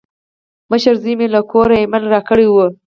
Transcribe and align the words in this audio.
مشر 0.71 0.93
زوی 1.01 1.13
مې 1.19 1.27
له 1.35 1.41
کوره 1.51 1.75
ایمیل 1.79 2.03
راکړی 2.13 2.47
و. 2.49 2.55